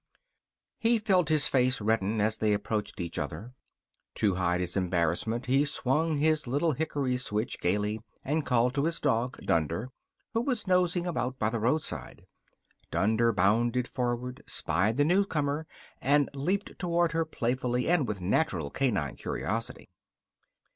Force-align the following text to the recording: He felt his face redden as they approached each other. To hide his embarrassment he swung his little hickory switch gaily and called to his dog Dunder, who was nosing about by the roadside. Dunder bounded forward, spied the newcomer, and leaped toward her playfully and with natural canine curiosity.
He 0.79 0.97
felt 0.97 1.29
his 1.29 1.47
face 1.47 1.79
redden 1.79 2.19
as 2.19 2.37
they 2.37 2.53
approached 2.53 2.99
each 2.99 3.19
other. 3.19 3.53
To 4.15 4.33
hide 4.33 4.59
his 4.59 4.75
embarrassment 4.75 5.45
he 5.45 5.63
swung 5.63 6.17
his 6.17 6.47
little 6.47 6.71
hickory 6.71 7.17
switch 7.17 7.59
gaily 7.59 8.01
and 8.25 8.43
called 8.43 8.73
to 8.73 8.85
his 8.85 8.99
dog 8.99 9.37
Dunder, 9.45 9.89
who 10.33 10.41
was 10.41 10.65
nosing 10.65 11.05
about 11.05 11.37
by 11.37 11.51
the 11.51 11.59
roadside. 11.59 12.25
Dunder 12.89 13.31
bounded 13.31 13.87
forward, 13.87 14.41
spied 14.47 14.97
the 14.97 15.05
newcomer, 15.05 15.67
and 16.01 16.31
leaped 16.33 16.79
toward 16.79 17.11
her 17.11 17.23
playfully 17.23 17.87
and 17.87 18.07
with 18.07 18.21
natural 18.21 18.71
canine 18.71 19.17
curiosity. 19.17 19.87